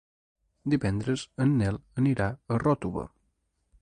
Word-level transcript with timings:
Divendres 0.73 1.25
en 1.45 1.53
Nel 1.59 1.77
anirà 2.03 2.31
a 2.33 2.59
Ròtova. 2.65 3.05